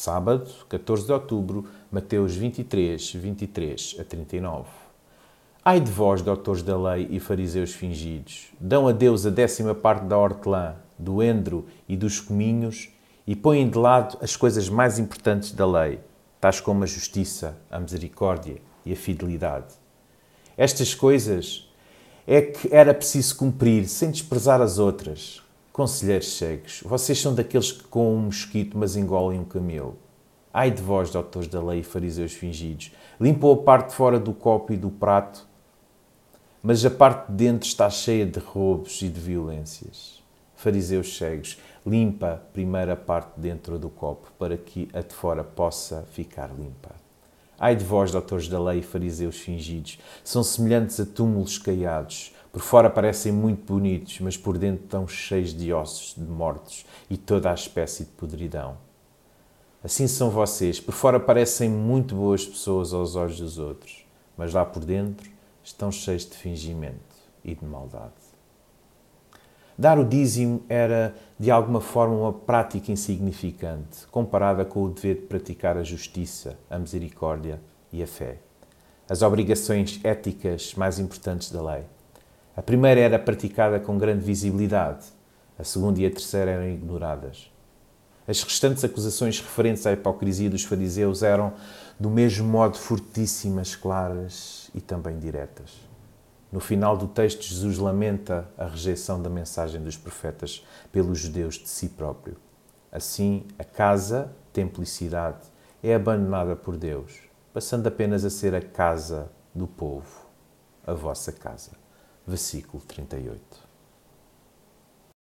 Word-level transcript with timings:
Sábado, 0.00 0.48
14 0.68 1.06
de 1.06 1.12
outubro, 1.12 1.64
Mateus 1.90 2.36
23, 2.36 3.14
23 3.14 3.96
a 3.98 4.04
39. 4.04 4.68
Ai 5.64 5.80
de 5.80 5.90
vós, 5.90 6.22
doutores 6.22 6.62
da 6.62 6.80
lei 6.80 7.08
e 7.10 7.18
fariseus 7.18 7.74
fingidos, 7.74 8.52
dão 8.60 8.86
a 8.86 8.92
Deus 8.92 9.26
a 9.26 9.30
décima 9.30 9.74
parte 9.74 10.04
da 10.04 10.16
hortelã, 10.16 10.76
do 10.96 11.20
endro 11.20 11.66
e 11.88 11.96
dos 11.96 12.20
cominhos 12.20 12.90
e 13.26 13.34
põem 13.34 13.68
de 13.68 13.76
lado 13.76 14.16
as 14.22 14.36
coisas 14.36 14.68
mais 14.68 15.00
importantes 15.00 15.50
da 15.50 15.66
lei, 15.66 15.98
tais 16.40 16.60
como 16.60 16.84
a 16.84 16.86
justiça, 16.86 17.58
a 17.68 17.80
misericórdia 17.80 18.62
e 18.86 18.92
a 18.92 18.96
fidelidade. 18.96 19.74
Estas 20.56 20.94
coisas 20.94 21.68
é 22.24 22.40
que 22.40 22.72
era 22.72 22.94
preciso 22.94 23.36
cumprir 23.36 23.88
sem 23.88 24.12
desprezar 24.12 24.60
as 24.60 24.78
outras. 24.78 25.42
Conselheiros 25.78 26.36
cegos, 26.36 26.80
vocês 26.84 27.20
são 27.20 27.32
daqueles 27.32 27.70
que 27.70 27.84
com 27.84 28.12
um 28.12 28.22
mosquito 28.22 28.76
mas 28.76 28.96
engolem 28.96 29.38
um 29.38 29.44
camelo. 29.44 29.96
Ai 30.52 30.72
de 30.72 30.82
vós, 30.82 31.08
doutores 31.08 31.46
da 31.46 31.62
lei 31.62 31.78
e 31.78 31.84
fariseus 31.84 32.32
fingidos, 32.32 32.90
limpam 33.20 33.52
a 33.52 33.56
parte 33.58 33.90
de 33.90 33.94
fora 33.94 34.18
do 34.18 34.32
copo 34.32 34.72
e 34.72 34.76
do 34.76 34.90
prato, 34.90 35.46
mas 36.60 36.84
a 36.84 36.90
parte 36.90 37.30
de 37.30 37.36
dentro 37.36 37.68
está 37.68 37.88
cheia 37.88 38.26
de 38.26 38.40
roubos 38.40 39.00
e 39.02 39.08
de 39.08 39.20
violências. 39.20 40.20
Fariseus 40.56 41.16
cegos, 41.16 41.60
limpa 41.86 42.32
a 42.32 42.36
primeira 42.38 42.96
parte 42.96 43.36
de 43.36 43.42
dentro 43.42 43.78
do 43.78 43.88
copo 43.88 44.32
para 44.36 44.56
que 44.56 44.88
a 44.92 45.00
de 45.00 45.14
fora 45.14 45.44
possa 45.44 46.04
ficar 46.10 46.50
limpa. 46.58 46.90
Ai 47.56 47.76
de 47.76 47.84
vós, 47.84 48.10
doutores 48.10 48.48
da 48.48 48.60
lei 48.60 48.80
e 48.80 48.82
fariseus 48.82 49.36
fingidos, 49.36 50.00
são 50.24 50.42
semelhantes 50.42 50.98
a 50.98 51.06
túmulos 51.06 51.56
caiados. 51.56 52.32
Por 52.58 52.64
fora 52.64 52.90
parecem 52.90 53.30
muito 53.30 53.72
bonitos, 53.72 54.18
mas 54.18 54.36
por 54.36 54.58
dentro 54.58 54.82
estão 54.82 55.06
cheios 55.06 55.54
de 55.54 55.72
ossos, 55.72 56.16
de 56.16 56.28
mortos 56.28 56.84
e 57.08 57.16
toda 57.16 57.52
a 57.52 57.54
espécie 57.54 58.02
de 58.02 58.10
podridão. 58.10 58.76
Assim 59.82 60.08
são 60.08 60.28
vocês. 60.28 60.80
Por 60.80 60.92
fora 60.92 61.20
parecem 61.20 61.70
muito 61.70 62.16
boas 62.16 62.44
pessoas 62.44 62.92
aos 62.92 63.14
olhos 63.14 63.38
dos 63.38 63.58
outros, 63.58 64.04
mas 64.36 64.52
lá 64.52 64.64
por 64.64 64.84
dentro 64.84 65.30
estão 65.62 65.92
cheios 65.92 66.28
de 66.28 66.36
fingimento 66.36 66.98
e 67.44 67.54
de 67.54 67.64
maldade. 67.64 68.10
Dar 69.78 69.96
o 69.96 70.04
dízimo 70.04 70.64
era, 70.68 71.14
de 71.38 71.52
alguma 71.52 71.80
forma, 71.80 72.16
uma 72.16 72.32
prática 72.32 72.90
insignificante, 72.90 74.04
comparada 74.10 74.64
com 74.64 74.82
o 74.82 74.90
dever 74.90 75.14
de 75.14 75.26
praticar 75.28 75.76
a 75.76 75.84
justiça, 75.84 76.58
a 76.68 76.76
misericórdia 76.76 77.60
e 77.92 78.02
a 78.02 78.06
fé. 78.08 78.38
As 79.08 79.22
obrigações 79.22 80.00
éticas 80.02 80.74
mais 80.74 80.98
importantes 80.98 81.52
da 81.52 81.62
lei. 81.62 81.84
A 82.58 82.62
primeira 82.62 83.00
era 83.00 83.20
praticada 83.20 83.78
com 83.78 83.96
grande 83.96 84.24
visibilidade, 84.24 85.06
a 85.56 85.62
segunda 85.62 86.00
e 86.00 86.06
a 86.06 86.10
terceira 86.10 86.50
eram 86.50 86.68
ignoradas. 86.68 87.52
As 88.26 88.42
restantes 88.42 88.82
acusações 88.82 89.38
referentes 89.38 89.86
à 89.86 89.92
hipocrisia 89.92 90.50
dos 90.50 90.64
fariseus 90.64 91.22
eram, 91.22 91.52
do 92.00 92.10
mesmo 92.10 92.48
modo, 92.48 92.76
fortíssimas, 92.76 93.76
claras 93.76 94.72
e 94.74 94.80
também 94.80 95.20
diretas. 95.20 95.70
No 96.50 96.58
final 96.58 96.96
do 96.96 97.06
texto, 97.06 97.42
Jesus 97.42 97.78
lamenta 97.78 98.48
a 98.58 98.66
rejeição 98.66 99.22
da 99.22 99.30
mensagem 99.30 99.80
dos 99.80 99.96
profetas 99.96 100.66
pelos 100.90 101.16
judeus 101.16 101.54
de 101.54 101.68
si 101.68 101.90
próprio. 101.90 102.36
Assim, 102.90 103.44
a 103.56 103.62
casa, 103.62 104.32
templo 104.52 104.82
e 104.82 104.86
cidade, 104.86 105.46
é 105.80 105.94
abandonada 105.94 106.56
por 106.56 106.76
Deus, 106.76 107.20
passando 107.54 107.86
apenas 107.86 108.24
a 108.24 108.30
ser 108.30 108.52
a 108.52 108.60
casa 108.60 109.30
do 109.54 109.68
povo, 109.68 110.26
a 110.84 110.92
vossa 110.92 111.30
casa. 111.30 111.86
Versículo 112.28 112.82
38. 112.86 113.67